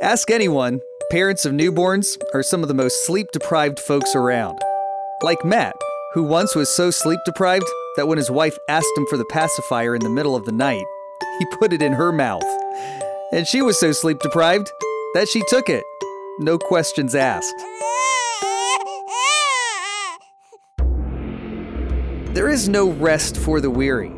[0.00, 0.80] Ask anyone,
[1.10, 4.56] parents of newborns are some of the most sleep deprived folks around.
[5.22, 5.74] Like Matt,
[6.14, 7.66] who once was so sleep deprived
[7.96, 10.84] that when his wife asked him for the pacifier in the middle of the night,
[11.40, 12.44] he put it in her mouth.
[13.32, 14.70] And she was so sleep deprived
[15.14, 15.82] that she took it.
[16.38, 17.56] No questions asked.
[22.34, 24.12] There is no rest for the weary,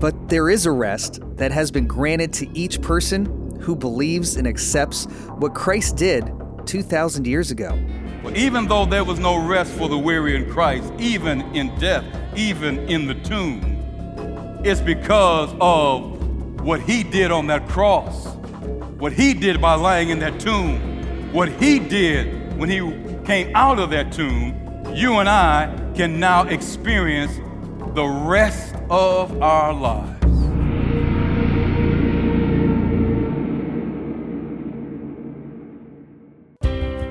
[0.00, 4.46] but there is a rest that has been granted to each person who believes and
[4.46, 5.06] accepts
[5.38, 6.30] what Christ did
[6.66, 7.78] 2,000 years ago.
[8.22, 12.04] Well, even though there was no rest for the weary in Christ, even in death,
[12.36, 18.34] even in the tomb, it's because of what he did on that cross,
[18.98, 22.78] what he did by lying in that tomb, what he did when he
[23.26, 24.54] came out of that tomb.
[24.94, 27.36] You and I can now experience
[27.94, 30.13] the rest of our lives.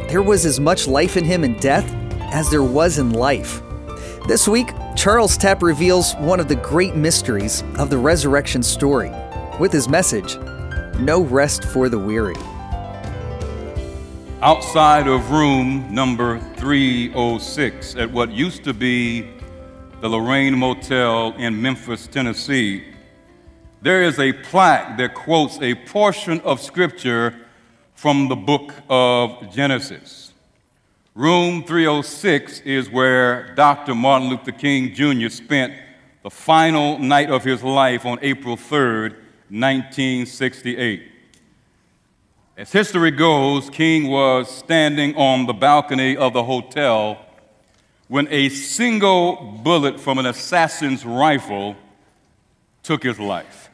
[0.07, 1.93] there was as much life in him in death
[2.31, 3.61] as there was in life.
[4.29, 9.11] This week, Charles Tapp reveals one of the great mysteries of the resurrection story
[9.59, 10.37] with his message
[11.01, 12.37] No Rest for the Weary.
[14.43, 19.29] Outside of room number 306 at what used to be
[19.99, 22.83] the Lorraine Motel in Memphis, Tennessee,
[23.83, 27.35] there is a plaque that quotes a portion of scripture
[27.93, 30.33] from the book of Genesis.
[31.13, 33.93] Room 306 is where Dr.
[33.93, 35.29] Martin Luther King Jr.
[35.29, 35.75] spent
[36.23, 39.11] the final night of his life on April 3rd,
[39.49, 41.10] 1968.
[42.61, 47.17] As history goes, King was standing on the balcony of the hotel
[48.07, 51.75] when a single bullet from an assassin's rifle
[52.83, 53.71] took his life.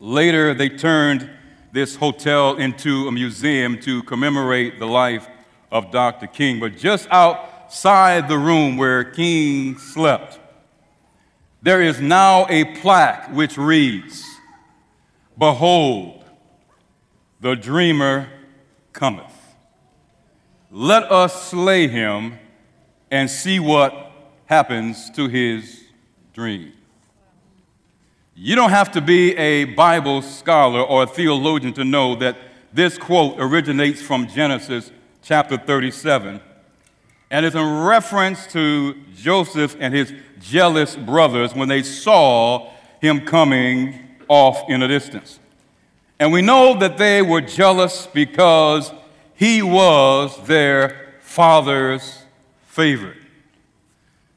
[0.00, 1.30] Later, they turned
[1.72, 5.26] this hotel into a museum to commemorate the life
[5.70, 6.26] of Dr.
[6.26, 6.60] King.
[6.60, 10.38] But just outside the room where King slept,
[11.62, 14.26] there is now a plaque which reads
[15.38, 16.21] Behold,
[17.42, 18.28] the dreamer
[18.92, 19.34] cometh.
[20.70, 22.38] Let us slay him
[23.10, 24.12] and see what
[24.46, 25.82] happens to his
[26.32, 26.72] dream.
[28.36, 32.38] You don't have to be a Bible scholar or a theologian to know that
[32.72, 36.40] this quote originates from Genesis chapter 37
[37.32, 42.70] and is in reference to Joseph and his jealous brothers when they saw
[43.00, 43.98] him coming
[44.28, 45.40] off in a distance.
[46.22, 48.92] And we know that they were jealous because
[49.34, 52.22] he was their father's
[52.68, 53.16] favorite.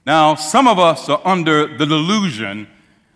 [0.04, 2.68] Now, some of us are under the delusion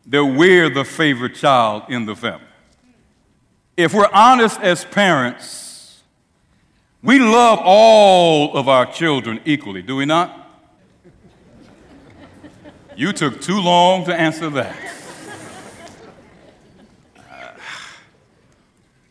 [0.05, 2.45] that we're the favorite child in the family.
[3.75, 6.03] If we're honest as parents,
[7.01, 10.47] we love all of our children equally, do we not?
[12.95, 14.98] You took too long to answer that.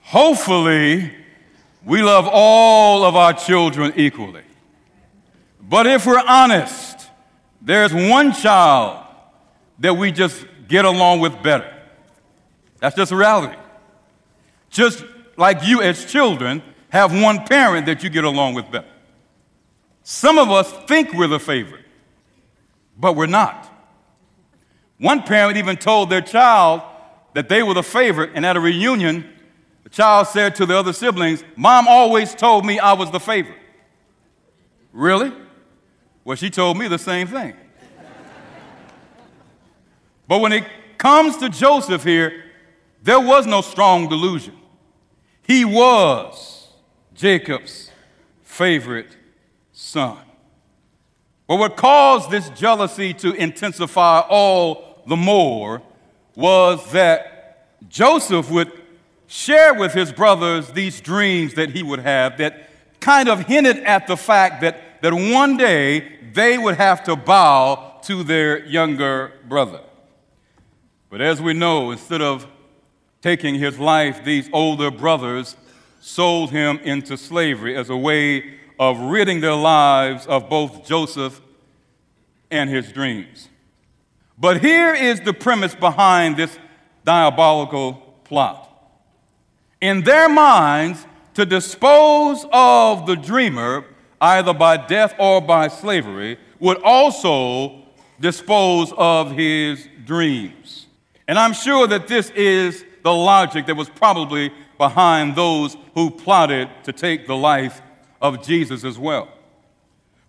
[0.08, 1.12] Hopefully,
[1.84, 4.40] we love all of our children equally.
[5.60, 7.10] But if we're honest,
[7.60, 9.04] there's one child
[9.80, 11.70] that we just get along with better.
[12.80, 13.58] That's just reality.
[14.70, 15.04] Just
[15.36, 18.88] like you, as children, have one parent that you get along with better.
[20.04, 21.84] Some of us think we're the favorite,
[22.98, 23.70] but we're not.
[24.96, 26.80] One parent even told their child
[27.34, 29.34] that they were the favorite, and at a reunion,
[29.88, 33.56] the child said to the other siblings, Mom always told me I was the favorite.
[34.92, 35.32] Really?
[36.24, 37.56] Well, she told me the same thing.
[40.26, 40.64] but when it
[40.98, 42.44] comes to Joseph here,
[43.02, 44.54] there was no strong delusion.
[45.40, 46.68] He was
[47.14, 47.90] Jacob's
[48.42, 49.16] favorite
[49.72, 50.18] son.
[51.46, 55.80] But what caused this jealousy to intensify all the more
[56.34, 58.70] was that Joseph would
[59.28, 64.06] share with his brothers these dreams that he would have that kind of hinted at
[64.08, 69.80] the fact that, that one day they would have to bow to their younger brother.
[71.10, 72.46] But as we know, instead of
[73.22, 75.56] taking his life, these older brothers
[76.00, 81.40] sold him into slavery as a way of ridding their lives of both Joseph
[82.50, 83.48] and his dreams.
[84.38, 86.56] But here is the premise behind this
[87.04, 87.94] diabolical
[88.24, 88.67] plot.
[89.80, 93.84] In their minds, to dispose of the dreamer,
[94.20, 97.84] either by death or by slavery, would also
[98.18, 100.86] dispose of his dreams.
[101.28, 106.68] And I'm sure that this is the logic that was probably behind those who plotted
[106.84, 107.80] to take the life
[108.20, 109.28] of Jesus as well.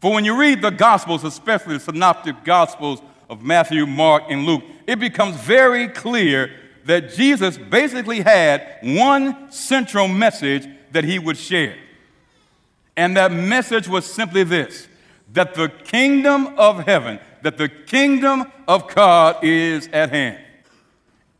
[0.02, 4.64] For when you read the Gospels, especially the synoptic Gospels of Matthew, Mark, and Luke,
[4.86, 6.52] it becomes very clear
[6.90, 11.78] that Jesus basically had one central message that he would share.
[12.98, 14.88] And that message was simply this
[15.34, 20.40] that the kingdom of heaven, that the kingdom of God is at hand.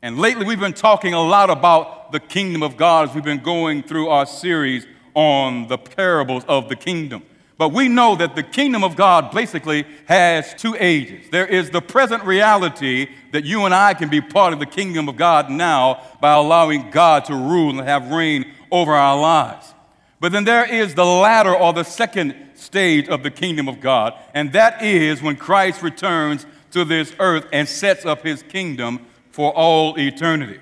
[0.04, 3.42] And lately we've been talking a lot about the kingdom of God as we've been
[3.42, 4.86] going through our series
[5.16, 7.24] on the parables of the kingdom.
[7.60, 11.30] But we know that the kingdom of God basically has two ages.
[11.30, 15.10] There is the present reality that you and I can be part of the kingdom
[15.10, 19.74] of God now by allowing God to rule and have reign over our lives.
[20.22, 24.14] But then there is the latter or the second stage of the kingdom of God,
[24.34, 29.52] and that is when Christ returns to this earth and sets up his kingdom for
[29.52, 30.62] all eternity.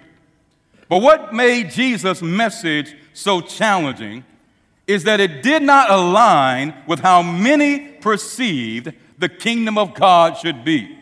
[0.89, 4.23] But what made Jesus' message so challenging
[4.88, 10.63] is that it did not align with how many perceived the kingdom of God should
[10.63, 10.98] be.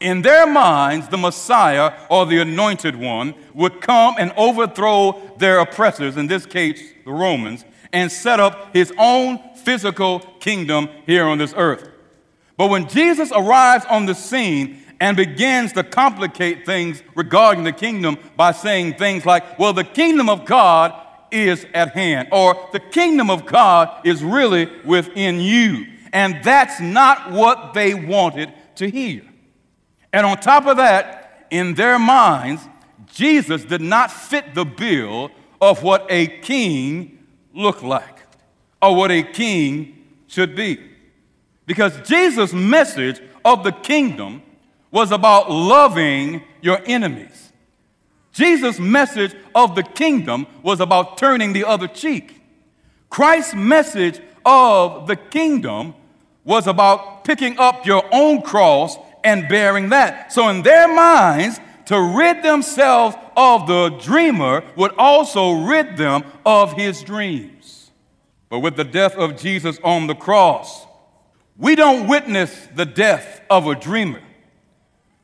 [0.00, 6.16] In their minds, the Messiah or the anointed one would come and overthrow their oppressors,
[6.16, 11.54] in this case, the Romans, and set up his own physical kingdom here on this
[11.56, 11.88] earth.
[12.56, 18.18] But when Jesus arrives on the scene and begins to complicate things regarding the kingdom
[18.36, 20.94] by saying things like, well, the kingdom of God
[21.32, 25.86] is at hand, or the kingdom of God is really within you.
[26.12, 29.22] And that's not what they wanted to hear.
[30.12, 32.62] And on top of that, in their minds,
[33.12, 35.30] Jesus did not fit the bill
[35.60, 38.18] of what a king looked like
[38.80, 40.80] or what a king should be.
[41.66, 44.42] Because Jesus' message of the kingdom
[44.90, 47.41] was about loving your enemies.
[48.32, 52.40] Jesus' message of the kingdom was about turning the other cheek.
[53.10, 55.94] Christ's message of the kingdom
[56.44, 60.32] was about picking up your own cross and bearing that.
[60.32, 66.72] So, in their minds, to rid themselves of the dreamer would also rid them of
[66.72, 67.90] his dreams.
[68.48, 70.86] But with the death of Jesus on the cross,
[71.56, 74.20] we don't witness the death of a dreamer.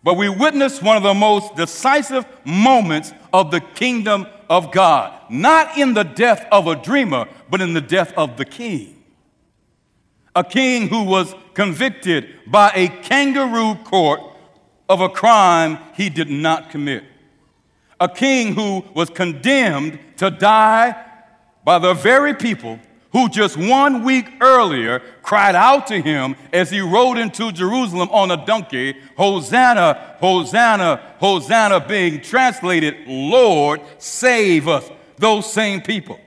[0.08, 5.76] But we witness one of the most decisive moments of the kingdom of God, not
[5.76, 9.04] in the death of a dreamer, but in the death of the king.
[10.34, 14.22] A king who was convicted by a kangaroo court
[14.88, 17.04] of a crime he did not commit.
[18.00, 21.04] A king who was condemned to die
[21.64, 22.80] by the very people
[23.12, 28.30] who just one week earlier cried out to him as he rode into Jerusalem on
[28.30, 34.90] a donkey, Hosanna, Hosanna, Hosanna, being translated, Lord, save us.
[35.16, 36.20] Those same people.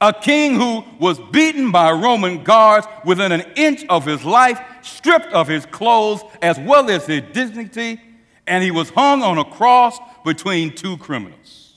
[0.00, 5.32] A king who was beaten by Roman guards within an inch of his life, stripped
[5.32, 8.00] of his clothes as well as his dignity,
[8.46, 11.74] and he was hung on a cross between two criminals.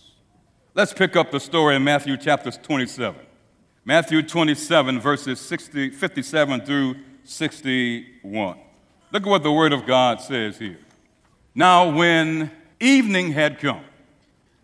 [0.74, 3.31] Let's pick up the story in Matthew chapter 27.
[3.84, 8.60] Matthew 27, verses 60, 57 through 61.
[9.12, 10.78] Look at what the Word of God says here.
[11.56, 13.84] Now, when evening had come,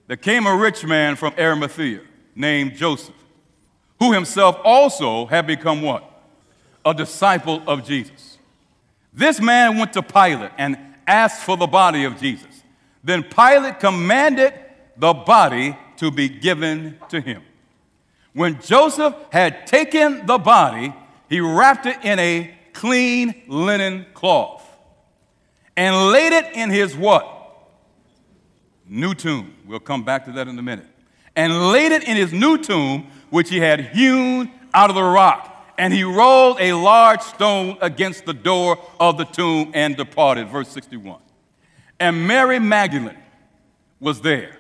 [0.05, 2.01] there came a rich man from Arimathea
[2.35, 3.15] named Joseph,
[3.99, 6.03] who himself also had become what?
[6.85, 8.37] A disciple of Jesus.
[9.11, 12.63] This man went to Pilate and asked for the body of Jesus.
[13.03, 14.53] Then Pilate commanded
[14.95, 17.41] the body to be given to him.
[18.37, 20.93] When Joseph had taken the body,
[21.27, 24.63] he wrapped it in a clean linen cloth
[25.75, 27.27] and laid it in his what?
[28.87, 29.55] New tomb.
[29.65, 30.85] We'll come back to that in a minute.
[31.35, 35.73] And laid it in his new tomb, which he had hewn out of the rock.
[35.79, 40.49] And he rolled a large stone against the door of the tomb and departed.
[40.49, 41.21] Verse 61.
[41.99, 43.17] And Mary Magdalene
[43.99, 44.59] was there,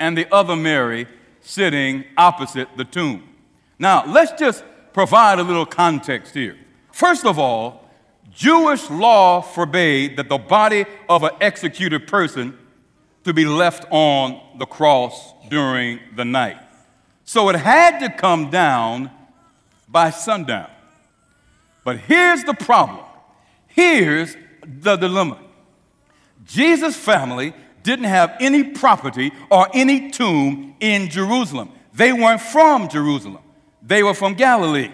[0.00, 1.06] and the other Mary
[1.42, 3.28] sitting opposite the tomb.
[3.78, 6.56] Now, let's just provide a little context here.
[6.92, 7.90] First of all,
[8.30, 12.58] Jewish law forbade that the body of an executed person
[13.24, 16.58] to be left on the cross during the night.
[17.24, 19.10] So it had to come down
[19.88, 20.70] by sundown.
[21.84, 23.04] But here's the problem.
[23.66, 25.38] Here's the dilemma.
[26.44, 31.70] Jesus' family didn't have any property or any tomb in Jerusalem.
[31.94, 33.42] They weren't from Jerusalem,
[33.82, 34.90] they were from Galilee.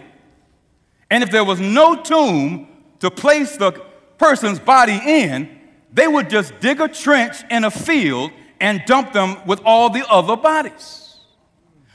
[1.10, 2.68] And if there was no tomb
[3.00, 3.72] to place the
[4.18, 5.58] person's body in,
[5.92, 8.30] they would just dig a trench in a field
[8.60, 11.16] and dump them with all the other bodies.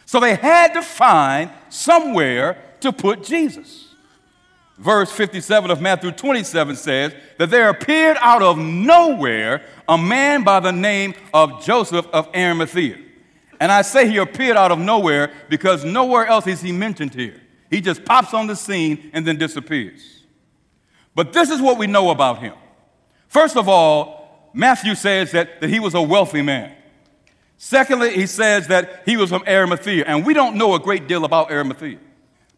[0.05, 3.92] So they had to find somewhere to put Jesus.
[4.77, 10.59] Verse 57 of Matthew 27 says that there appeared out of nowhere a man by
[10.59, 12.97] the name of Joseph of Arimathea.
[13.59, 17.39] And I say he appeared out of nowhere because nowhere else is he mentioned here.
[17.69, 20.23] He just pops on the scene and then disappears.
[21.15, 22.55] But this is what we know about him.
[23.27, 26.75] First of all, Matthew says that, that he was a wealthy man.
[27.57, 31.23] Secondly, he says that he was from Arimathea, and we don't know a great deal
[31.23, 31.97] about Arimathea.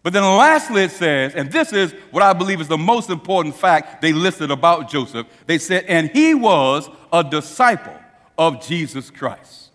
[0.06, 3.56] But then lastly, it says, and this is what I believe is the most important
[3.56, 5.26] fact they listed about Joseph.
[5.48, 7.98] They said, and he was a disciple
[8.38, 9.72] of Jesus Christ.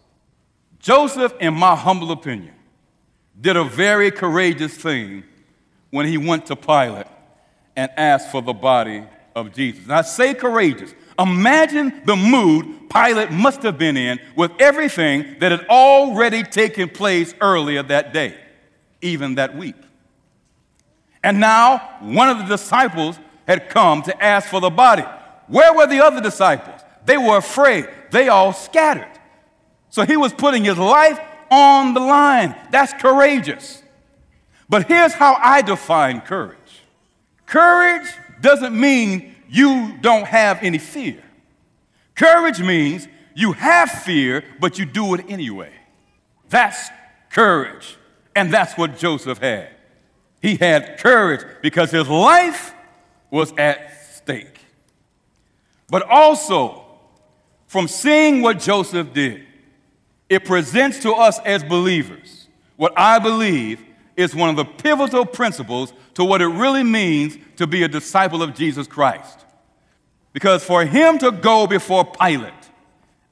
[0.79, 2.55] Joseph, in my humble opinion,
[3.41, 5.25] did a very courageous thing
[5.91, 7.09] when he went to Pilate
[7.75, 9.03] and asked for the body
[9.35, 9.83] of Jesus.
[9.83, 10.95] And I say courageous.
[11.19, 17.35] Imagine the mood Pilate must have been in with everything that had already taken place
[17.41, 18.37] earlier that day,
[19.03, 19.75] even that week.
[21.23, 25.05] And now one of the disciples had come to ask for the body.
[25.49, 26.81] Where were the other disciples?
[27.05, 27.89] They were afraid.
[28.11, 29.11] They all scattered.
[29.91, 32.55] So he was putting his life on the line.
[32.71, 33.83] That's courageous.
[34.69, 36.57] But here's how I define courage
[37.47, 38.09] courage
[38.41, 41.21] doesn't mean you don't have any fear.
[42.15, 45.73] Courage means you have fear, but you do it anyway.
[46.49, 46.89] That's
[47.31, 47.97] courage.
[48.37, 49.71] And that's what Joseph had.
[50.41, 52.75] He had courage because his life
[53.31, 54.61] was at stake.
[55.89, 56.85] But also,
[57.67, 59.45] from seeing what Joseph did,
[60.29, 63.85] it presents to us as believers what I believe
[64.17, 68.43] is one of the pivotal principles to what it really means to be a disciple
[68.43, 69.45] of Jesus Christ.
[70.33, 72.53] Because for him to go before Pilate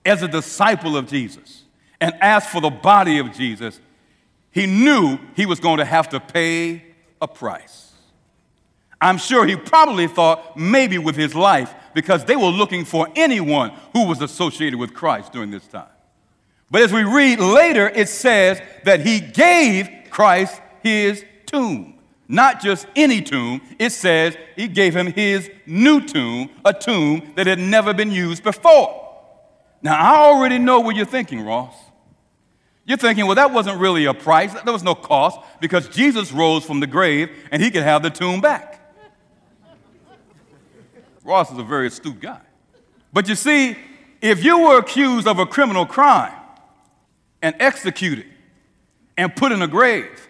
[0.05, 1.65] as a disciple of Jesus
[1.99, 3.81] and ask for the body of Jesus,
[4.50, 6.88] he knew he was going to have to pay
[7.20, 7.92] a price.
[9.00, 13.72] I'm sure he probably thought maybe with his life because they were looking for anyone
[13.92, 15.88] who was associated with Christ during this time.
[16.70, 21.94] But as we read later, it says that he gave Christ his tomb.
[22.26, 27.46] Not just any tomb, it says he gave him his new tomb, a tomb that
[27.46, 29.06] had never been used before.
[29.80, 31.75] Now, I already know what you're thinking, Ross.
[32.88, 36.64] You're thinking, well, that wasn't really a price, there was no cost because Jesus rose
[36.64, 38.80] from the grave and he could have the tomb back.
[41.23, 42.40] Ross is a very astute guy.
[43.12, 43.76] But you see,
[44.23, 46.33] if you were accused of a criminal crime
[47.42, 48.25] and executed
[49.18, 50.26] and put in a grave,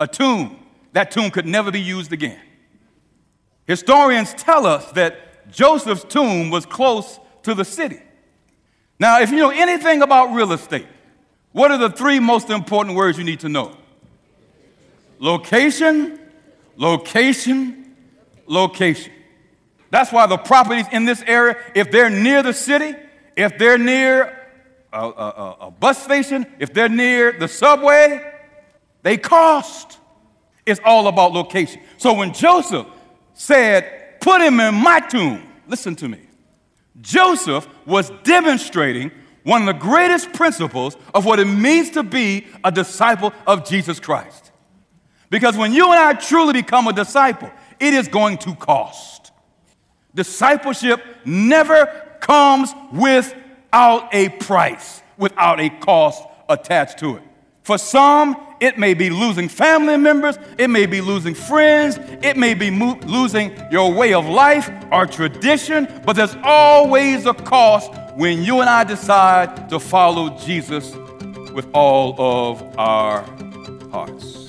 [0.00, 0.58] a tomb,
[0.94, 2.40] that tomb could never be used again.
[3.68, 8.00] Historians tell us that Joseph's tomb was close to the city.
[8.98, 10.88] Now, if you know anything about real estate,
[11.52, 13.76] what are the three most important words you need to know?
[15.18, 16.18] Location,
[16.76, 17.94] location,
[18.46, 19.12] location.
[19.90, 22.94] That's why the properties in this area, if they're near the city,
[23.36, 24.38] if they're near
[24.92, 28.32] a, a, a bus station, if they're near the subway,
[29.02, 29.98] they cost.
[30.64, 31.82] It's all about location.
[31.98, 32.86] So when Joseph
[33.34, 36.20] said, Put him in my tomb, listen to me.
[37.00, 39.10] Joseph was demonstrating
[39.44, 43.98] one of the greatest principles of what it means to be a disciple of Jesus
[43.98, 44.52] Christ.
[45.30, 49.32] Because when you and I truly become a disciple, it is going to cost.
[50.14, 51.86] Discipleship never
[52.20, 57.22] comes without a price, without a cost attached to it.
[57.62, 62.54] For some, it may be losing family members, it may be losing friends, it may
[62.54, 68.42] be mo- losing your way of life or tradition, but there's always a cost when
[68.42, 70.94] you and I decide to follow Jesus
[71.52, 73.22] with all of our
[73.90, 74.48] hearts.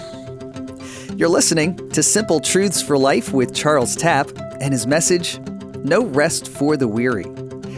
[1.16, 4.30] You're listening to Simple Truths for Life with Charles Tapp
[4.60, 5.40] and his message,
[5.84, 7.26] No Rest for the Weary.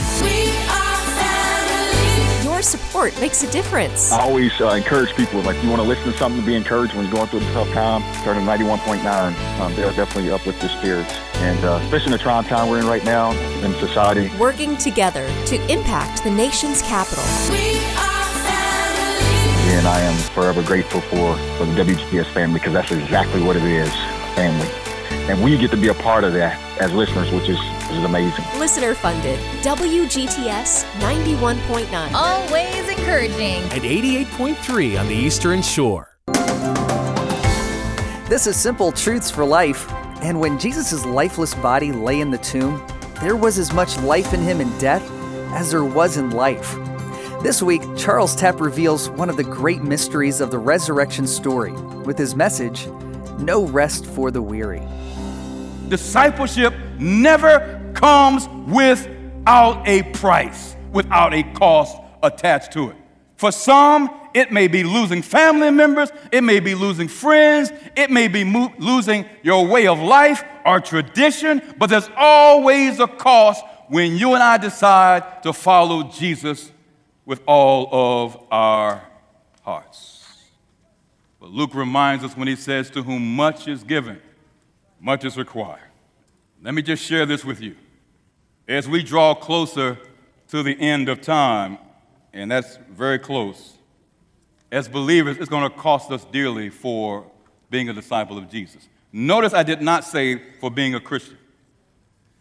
[2.56, 4.14] Your support makes a difference.
[4.14, 6.96] I always uh, encourage people, like, you want to listen to something to be encouraged
[6.96, 9.60] when you're going through a tough time, turn to 91.9.
[9.60, 11.14] Um, they'll definitely uplift your spirits.
[11.36, 13.32] And uh, especially in the trying time we're in right now
[13.62, 14.32] in society.
[14.40, 17.26] Working together to impact the nation's capital.
[17.50, 18.16] We are
[19.68, 23.64] and I am forever grateful for, for the WGTS family because that's exactly what it
[23.64, 23.90] is,
[24.36, 24.70] family.
[25.28, 27.60] And we get to be a part of that as listeners, which is,
[27.96, 28.46] is amazing.
[28.60, 29.40] Listener funded.
[29.64, 32.14] WGTS 91.9.
[32.14, 33.62] Always encouraging.
[33.72, 36.18] And 88.3 on the Eastern Shore.
[38.28, 39.92] This is Simple Truths for Life.
[40.22, 42.86] And when Jesus' lifeless body lay in the tomb,
[43.22, 45.08] there was as much life in him in death
[45.54, 46.76] as there was in life.
[47.42, 51.72] This week, Charles Tapp reveals one of the great mysteries of the resurrection story
[52.04, 52.88] with his message,
[53.38, 54.82] No Rest for the Weary.
[55.88, 62.98] Discipleship never comes without a price, without a cost attached to it.
[63.38, 68.28] For some, it may be losing family members, it may be losing friends, it may
[68.28, 74.18] be mo- losing your way of life or tradition, but there's always a cost when
[74.18, 76.72] you and I decide to follow Jesus
[77.26, 79.04] with all of our
[79.62, 80.24] hearts.
[81.40, 84.22] But Luke reminds us when he says, To whom much is given,
[85.00, 85.80] much is required.
[86.62, 87.76] Let me just share this with you.
[88.68, 89.98] As we draw closer
[90.48, 91.78] to the end of time,
[92.34, 93.78] and that's very close,
[94.72, 97.26] as believers, it's going to cost us dearly for
[97.70, 98.88] being a disciple of Jesus.
[99.12, 101.38] Notice I did not say for being a Christian.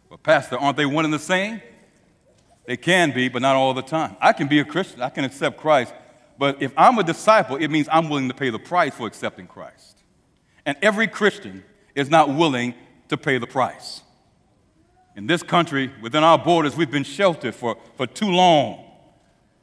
[0.08, 1.60] But, Pastor, aren't they one and the same?
[2.66, 4.16] They can be, but not all the time.
[4.20, 5.92] I can be a Christian, I can accept Christ,
[6.38, 9.46] but if I'm a disciple, it means I'm willing to pay the price for accepting
[9.46, 9.98] Christ.
[10.64, 11.62] And every Christian
[11.94, 12.74] is not willing
[13.08, 14.02] to pay the price.
[15.16, 18.85] In this country, within our borders, we've been sheltered for, for too long.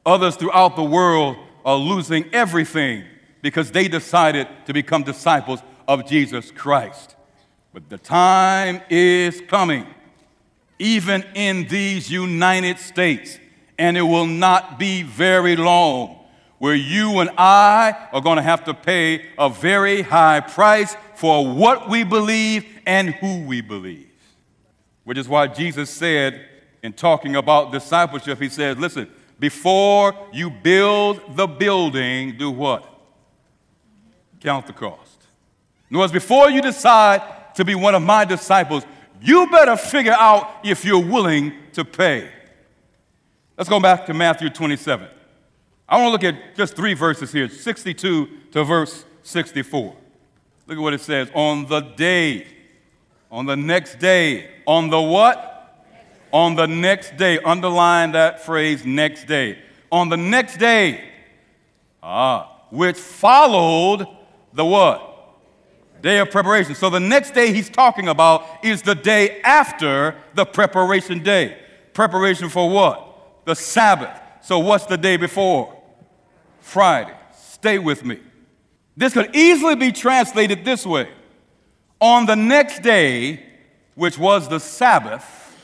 [0.05, 3.03] Others throughout the world are losing everything
[3.41, 7.15] because they decided to become disciples of Jesus Christ.
[7.73, 9.85] But the time is coming,
[10.79, 13.37] even in these United States,
[13.77, 16.17] and it will not be very long
[16.59, 21.51] where you and I are going to have to pay a very high price for
[21.55, 24.10] what we believe and who we believe.
[25.11, 26.47] Which is why Jesus said,
[26.81, 32.87] in talking about discipleship, he says, listen, before you build the building, do what?
[34.39, 35.25] Count the cost.
[35.89, 38.85] In other words, before you decide to be one of my disciples,
[39.21, 42.31] you better figure out if you're willing to pay.
[43.57, 45.09] Let's go back to Matthew 27.
[45.89, 49.93] I want to look at just three verses here 62 to verse 64.
[50.67, 51.29] Look at what it says.
[51.33, 52.47] On the day,
[53.29, 55.37] on the next day, on the what?
[56.31, 57.39] On the next day.
[57.39, 59.59] Underline that phrase, next day.
[59.91, 61.03] On the next day,
[62.01, 64.07] ah, which followed
[64.53, 65.09] the what?
[66.01, 66.73] Day of preparation.
[66.73, 71.57] So the next day he's talking about is the day after the preparation day.
[71.93, 73.45] Preparation for what?
[73.45, 74.17] The Sabbath.
[74.41, 75.77] So what's the day before?
[76.61, 77.13] Friday.
[77.33, 78.19] Stay with me.
[78.95, 81.09] This could easily be translated this way
[81.99, 83.50] On the next day,
[83.95, 85.55] which was the Sabbath,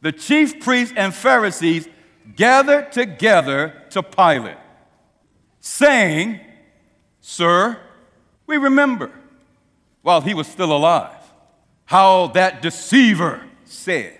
[0.00, 1.88] the chief priests and Pharisees
[2.36, 4.56] gathered together to Pilate,
[5.60, 6.40] saying,
[7.20, 7.78] Sir,
[8.46, 9.10] we remember
[10.02, 11.16] while he was still alive
[11.86, 14.18] how that deceiver said,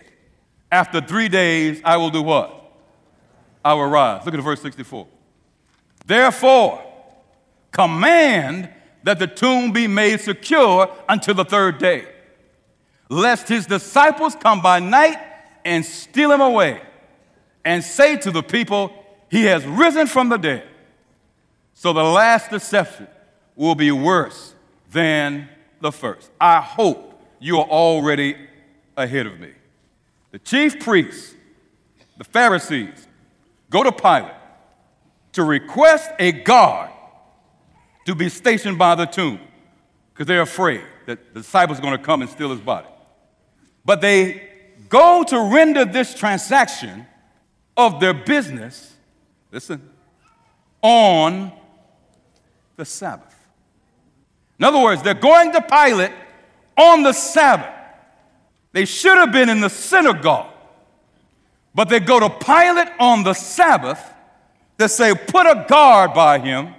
[0.71, 2.73] After three days I will do what?
[3.65, 4.25] I will rise.
[4.25, 5.07] Look at verse 64.
[6.07, 6.83] Therefore,
[7.71, 8.69] command
[9.03, 12.07] that the tomb be made secure until the third day,
[13.09, 15.19] lest his disciples come by night
[15.65, 16.83] and steal him away,
[17.65, 18.93] and say to the people,
[19.31, 20.67] He has risen from the dead.
[21.75, 23.09] So the last deception
[23.57, 24.55] will be worse
[24.93, 25.49] than
[25.81, 26.31] the first.
[26.41, 28.37] I hope you are already
[28.97, 29.53] ahead of me.
[30.31, 31.35] The chief priests,
[32.17, 33.07] the Pharisees,
[33.71, 34.33] go to Pilate
[35.33, 36.91] to request a guard
[38.07, 39.41] to be stationed by the tomb
[40.13, 42.87] because they're afraid that the disciples are going to come and steal his body.
[43.85, 44.49] But they
[44.89, 47.07] go to render this transaction
[47.77, 48.95] of their business,
[49.51, 49.91] listen,
[50.81, 51.53] on
[52.77, 53.35] the Sabbath.
[54.59, 56.13] In other words, they're going to Pilate
[56.77, 57.73] on the Sabbath.
[58.73, 60.53] They should have been in the synagogue,
[61.75, 64.01] but they go to Pilate on the Sabbath
[64.79, 66.75] to say, put a guard by him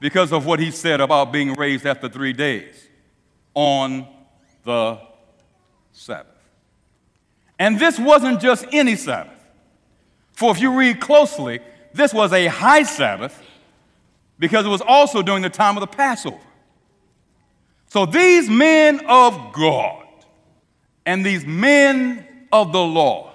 [0.00, 2.88] because of what he said about being raised after three days
[3.54, 4.06] on
[4.64, 4.98] the
[5.96, 6.26] Sabbath.
[7.58, 9.32] And this wasn't just any Sabbath.
[10.32, 11.60] For if you read closely,
[11.94, 13.42] this was a high Sabbath
[14.38, 16.38] because it was also during the time of the Passover.
[17.88, 20.06] So these men of God
[21.06, 23.32] and these men of the law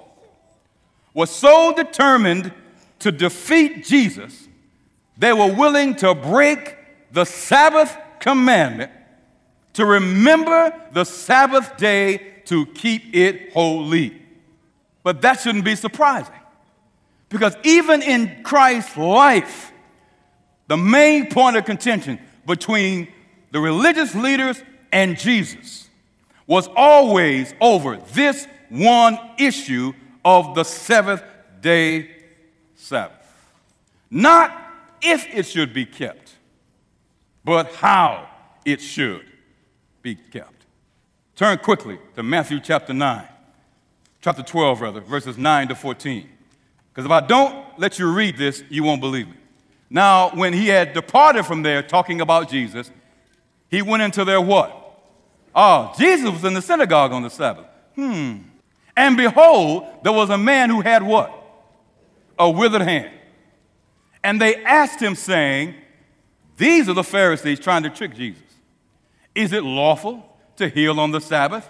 [1.15, 2.53] were so determined
[2.99, 4.47] to defeat Jesus,
[5.17, 6.77] they were willing to break
[7.11, 8.91] the Sabbath commandment
[9.73, 14.21] to remember the Sabbath day to keep it holy.
[15.03, 16.35] But that shouldn't be surprising
[17.29, 19.71] because even in Christ's life,
[20.67, 23.07] the main point of contention between
[23.51, 24.61] the religious leaders
[24.91, 25.87] and Jesus
[26.45, 29.93] was always over this one issue
[30.25, 31.23] of the seventh
[31.61, 32.09] day
[32.75, 33.15] Sabbath.
[34.09, 34.53] Not
[35.01, 36.33] if it should be kept,
[37.45, 38.27] but how
[38.65, 39.25] it should
[40.01, 40.60] be kept.
[41.41, 43.27] Turn quickly to Matthew chapter 9,
[44.21, 46.29] chapter 12, rather, verses 9 to 14.
[46.89, 49.33] Because if I don't let you read this, you won't believe me.
[49.89, 52.91] Now, when he had departed from there talking about Jesus,
[53.71, 55.01] he went into their what?
[55.55, 57.65] Oh, Jesus was in the synagogue on the Sabbath.
[57.95, 58.37] Hmm.
[58.95, 61.33] And behold, there was a man who had what?
[62.37, 63.09] A withered hand.
[64.23, 65.73] And they asked him, saying,
[66.57, 68.43] These are the Pharisees trying to trick Jesus.
[69.33, 70.27] Is it lawful
[70.61, 71.69] to heal on the Sabbath?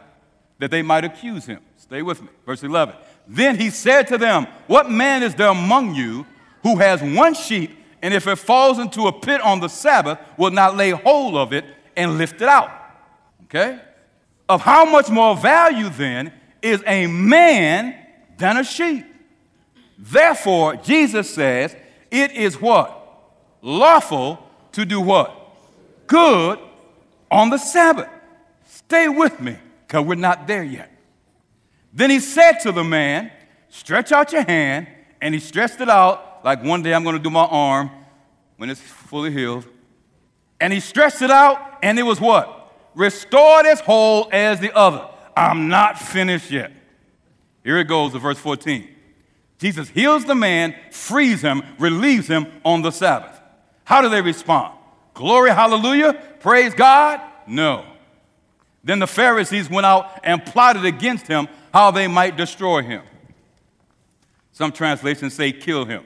[0.60, 1.60] That they might accuse him.
[1.78, 2.30] Stay with me.
[2.46, 2.96] Verse 11.
[3.28, 6.26] Then he said to them, What man is there among you
[6.64, 10.52] who has one sheep, and if it falls into a pit on the Sabbath, will
[10.52, 11.66] not lay hold of it
[11.98, 12.72] and lift it out?
[13.46, 13.80] Okay?
[14.48, 17.96] Of how much more value then is a man
[18.38, 19.06] than a sheep?
[19.98, 21.76] Therefore, Jesus says,
[22.10, 22.98] It is what?
[23.62, 24.40] Lawful
[24.74, 25.36] to do what?
[26.08, 26.60] Good
[27.30, 28.10] on the Sabbath.
[28.92, 29.56] Stay with me,
[29.88, 30.92] because we're not there yet.
[31.94, 33.32] Then he said to the man,
[33.70, 34.86] Stretch out your hand.
[35.22, 37.90] And he stretched it out, like one day I'm going to do my arm
[38.58, 39.66] when it's fully healed.
[40.60, 42.76] And he stretched it out, and it was what?
[42.94, 45.08] Restored as whole as the other.
[45.38, 46.74] I'm not finished yet.
[47.64, 48.90] Here it goes to verse 14.
[49.58, 53.40] Jesus heals the man, frees him, relieves him on the Sabbath.
[53.86, 54.74] How do they respond?
[55.14, 57.22] Glory, hallelujah, praise God?
[57.48, 57.86] No.
[58.84, 63.04] Then the Pharisees went out and plotted against him how they might destroy him.
[64.54, 66.04] Some translations say kill him,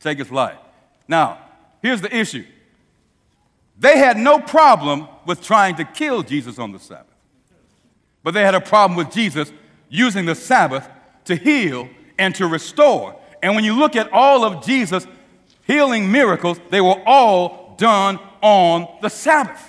[0.00, 0.58] take his life.
[1.06, 1.38] Now,
[1.82, 2.44] here's the issue
[3.78, 7.06] they had no problem with trying to kill Jesus on the Sabbath,
[8.22, 9.52] but they had a problem with Jesus
[9.88, 10.88] using the Sabbath
[11.24, 13.16] to heal and to restore.
[13.42, 15.06] And when you look at all of Jesus'
[15.66, 19.62] healing miracles, they were all done on the Sabbath.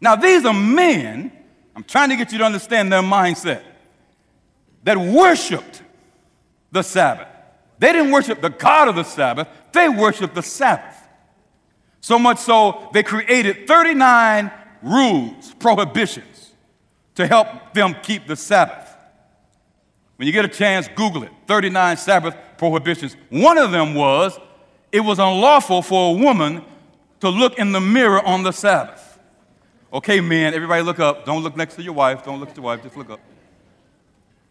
[0.00, 1.32] Now, these are men,
[1.76, 3.62] I'm trying to get you to understand their mindset,
[4.84, 5.82] that worshiped
[6.70, 7.28] the Sabbath.
[7.78, 10.96] They didn't worship the God of the Sabbath, they worshiped the Sabbath.
[12.00, 14.50] So much so, they created 39
[14.82, 16.52] rules, prohibitions,
[17.14, 18.94] to help them keep the Sabbath.
[20.16, 23.16] When you get a chance, Google it 39 Sabbath prohibitions.
[23.30, 24.38] One of them was
[24.92, 26.64] it was unlawful for a woman
[27.20, 29.03] to look in the mirror on the Sabbath.
[29.94, 31.24] Okay, man, everybody look up.
[31.24, 32.24] Don't look next to your wife.
[32.24, 32.82] Don't look at your wife.
[32.82, 33.20] Just look up.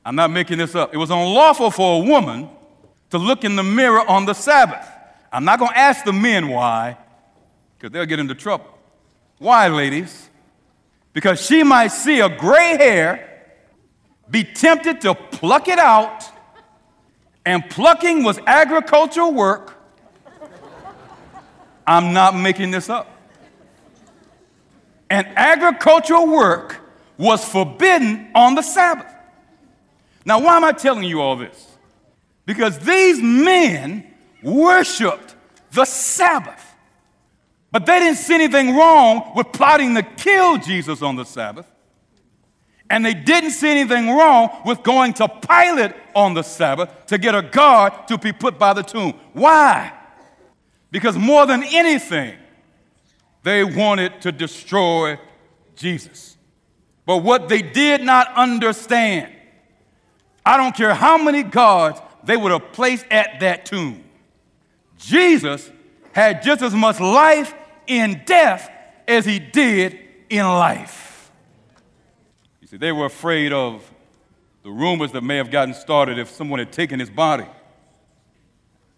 [0.06, 0.94] I'm not making this up.
[0.94, 2.48] It was unlawful for a woman
[3.10, 4.88] to look in the mirror on the Sabbath.
[5.34, 6.98] I'm not going to ask the men why,
[7.78, 8.68] because they'll get into trouble.
[9.38, 10.30] Why, ladies?
[11.12, 13.50] Because she might see a gray hair,
[14.30, 16.24] be tempted to pluck it out,
[17.46, 19.78] and plucking was agricultural work.
[21.86, 23.13] I'm not making this up.
[25.14, 26.82] And agricultural work
[27.20, 29.14] was forbidden on the Sabbath.
[30.26, 31.78] Now, why am I telling you all this?
[32.48, 35.36] Because these men worshiped
[35.72, 36.66] the Sabbath.
[37.72, 41.68] But they didn't see anything wrong with plotting to kill Jesus on the Sabbath.
[42.90, 47.36] And they didn't see anything wrong with going to Pilate on the Sabbath to get
[47.36, 49.14] a guard to be put by the tomb.
[49.34, 49.94] Why?
[50.90, 52.36] Because more than anything,
[53.44, 55.20] they wanted to destroy
[55.76, 56.38] Jesus.
[57.06, 59.34] But what they did not understand
[60.46, 64.04] I don't care how many guards they would have placed at that tomb.
[64.98, 65.72] Jesus
[66.12, 67.54] had just as much life
[67.88, 68.70] in death
[69.08, 71.32] as he did in life.
[72.62, 73.90] You see, they were afraid of
[74.64, 77.48] the rumors that may have gotten started if someone had taken his body.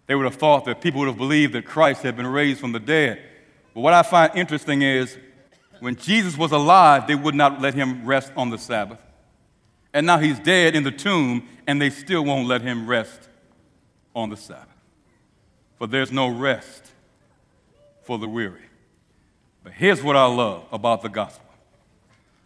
[0.06, 2.72] They would have thought that people would have believed that Christ had been raised from
[2.72, 3.20] the dead.
[3.76, 5.16] But what I find interesting is
[5.78, 8.98] when Jesus was alive, they would not let him rest on the Sabbath
[9.96, 13.30] and now he's dead in the tomb, and they still won't let him rest
[14.14, 14.68] on the Sabbath.
[15.78, 16.82] For there's no rest
[18.02, 18.60] for the weary.
[19.64, 21.46] But here's what I love about the gospel.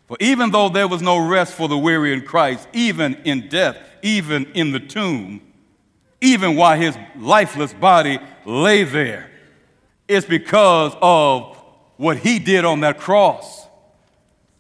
[0.07, 3.77] For even though there was no rest for the weary in Christ, even in death,
[4.03, 5.41] even in the tomb,
[6.21, 9.29] even while his lifeless body lay there,
[10.11, 11.57] it's because of
[11.97, 13.67] what he did on that cross,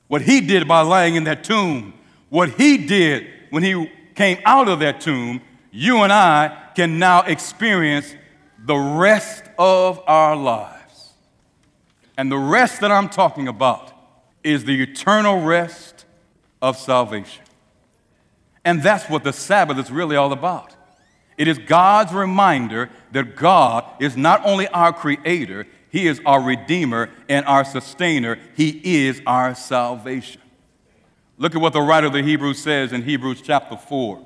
[0.06, 1.92] what he did by lying in that tomb,
[2.28, 5.40] what he did when he came out of that tomb,
[5.72, 8.14] you and I can now experience
[8.64, 11.10] the rest of our lives.
[12.16, 13.92] And the rest that I'm talking about
[14.44, 16.04] is the eternal rest
[16.62, 17.44] of salvation.
[18.64, 20.76] And that's what the Sabbath is really all about.
[21.40, 27.08] It is God's reminder that God is not only our creator, He is our redeemer
[27.30, 28.38] and our sustainer.
[28.54, 30.42] He is our salvation.
[31.38, 34.22] Look at what the writer of the Hebrews says in Hebrews chapter 4,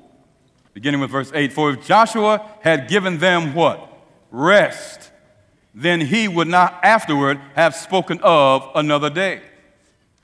[0.73, 1.53] beginning with verse 8.
[1.53, 3.89] For if Joshua had given them what?
[4.29, 5.09] Rest,
[5.73, 9.41] then he would not afterward have spoken of another day.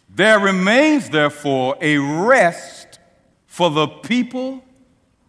[0.10, 3.00] There remains, therefore, a rest
[3.48, 4.66] for the people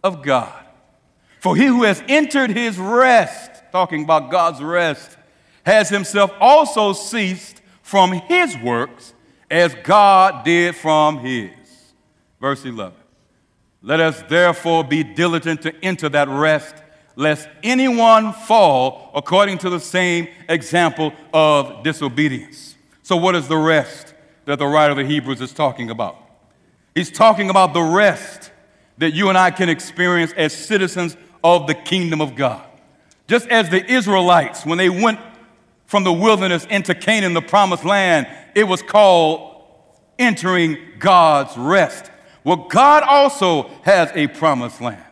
[0.03, 0.62] of God.
[1.43, 5.17] For he who has entered his rest, talking about God's rest,
[5.65, 9.13] has himself also ceased from his works
[9.51, 11.51] as God did from his.
[12.39, 12.93] Verse 11.
[13.81, 16.75] Let us therefore be diligent to enter that rest,
[17.17, 22.77] lest anyone fall according to the same example of disobedience.
[23.01, 24.13] So, what is the rest
[24.45, 26.15] that the writer of the Hebrews is talking about?
[26.95, 28.51] He's talking about the rest
[28.97, 32.65] that you and I can experience as citizens of the kingdom of God.
[33.27, 35.19] Just as the Israelites, when they went
[35.85, 39.63] from the wilderness into Canaan, the promised land, it was called
[40.17, 42.11] entering God's rest.
[42.43, 45.03] Well, God also has a promised land.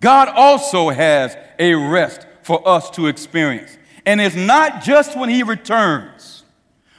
[0.00, 3.78] God also has a rest for us to experience.
[4.04, 6.42] And it's not just when He returns.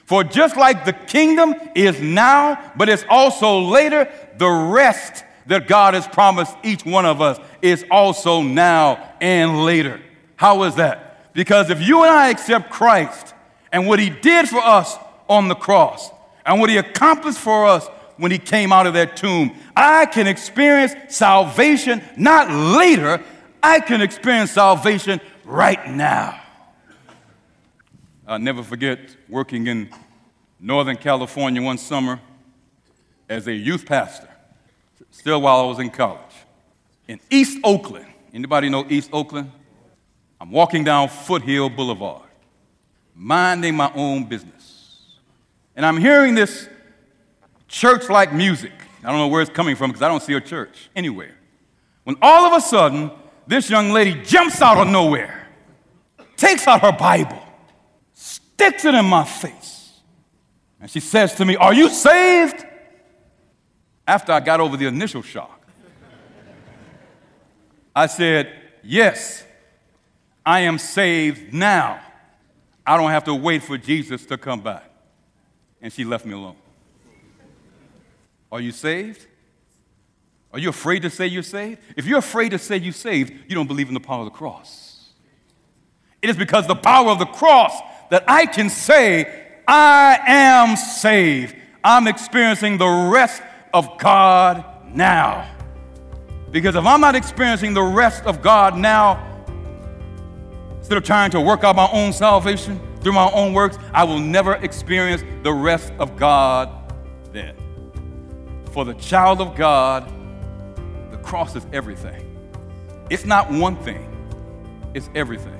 [0.05, 5.93] For just like the kingdom is now, but it's also later, the rest that God
[5.93, 10.01] has promised each one of us is also now and later.
[10.35, 11.33] How is that?
[11.33, 13.33] Because if you and I accept Christ
[13.71, 16.09] and what He did for us on the cross
[16.45, 19.55] and what He accomplished for us when he came out of that tomb.
[19.75, 23.23] I can experience salvation not later,
[23.61, 26.41] I can experience salvation right now.
[28.27, 29.89] I'll never forget working in
[30.59, 32.19] Northern California one summer
[33.29, 34.29] as a youth pastor,
[35.15, 36.19] still while I was in college.
[37.07, 39.51] In East Oakland, anybody know East Oakland?
[40.39, 42.29] I'm walking down Foothill Boulevard,
[43.15, 45.17] minding my own business.
[45.75, 46.67] And I'm hearing this
[47.67, 48.73] church like music.
[49.03, 51.35] I don't know where it's coming from because I don't see a church anywhere.
[52.03, 53.09] When all of a sudden,
[53.47, 55.47] this young lady jumps out of nowhere,
[56.35, 57.41] takes out her Bible,
[58.13, 60.01] sticks it in my face,
[60.81, 62.65] and she says to me, Are you saved?
[64.07, 65.67] After I got over the initial shock,
[67.95, 69.43] I said, Yes,
[70.45, 71.99] I am saved now.
[72.85, 74.91] I don't have to wait for Jesus to come back.
[75.81, 76.55] And she left me alone.
[78.51, 79.25] Are you saved?
[80.53, 81.81] Are you afraid to say you're saved?
[81.97, 84.37] If you're afraid to say you're saved, you don't believe in the power of the
[84.37, 85.09] cross.
[86.21, 87.77] It is because the power of the cross
[88.11, 91.55] that I can say, I am saved.
[91.83, 93.41] I'm experiencing the rest
[93.75, 95.51] of God now.
[96.49, 99.21] Because if I'm not experiencing the rest of God now,
[100.77, 104.19] instead of trying to work out my own salvation through my own works, I will
[104.19, 106.69] never experience the rest of God
[107.33, 107.53] then.
[108.71, 110.09] For the child of God,
[111.11, 112.23] the cross is everything.
[113.09, 114.07] It's not one thing,
[114.93, 115.51] it's everything.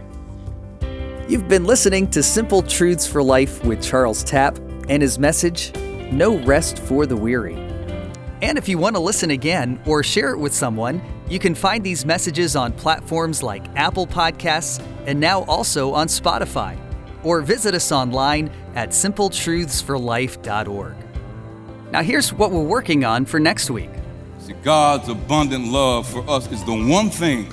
[1.28, 5.75] You've been listening to Simple Truths for Life with Charles Tapp and his message,
[6.13, 7.74] No Rest for the Weary.
[8.41, 11.82] And if you want to listen again or share it with someone, you can find
[11.84, 16.78] these messages on platforms like Apple Podcasts and now also on Spotify.
[17.24, 20.95] Or visit us online at simpletruthsforlife.org.
[21.91, 23.89] Now, here's what we're working on for next week.
[24.39, 27.45] See, God's abundant love for us is the one thing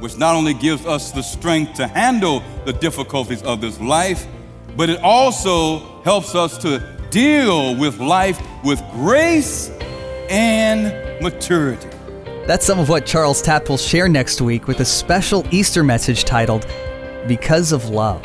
[0.00, 4.26] which not only gives us the strength to handle the difficulties of this life,
[4.76, 6.78] but it also helps us to
[7.10, 9.70] deal with life with grace
[10.30, 11.88] and maturity.
[12.46, 16.24] That's some of what Charles Tapp will share next week with a special Easter message
[16.24, 16.66] titled,
[17.26, 18.24] Because of Love.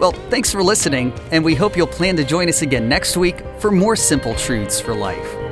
[0.00, 3.42] Well, thanks for listening, and we hope you'll plan to join us again next week
[3.58, 5.47] for more simple truths for life.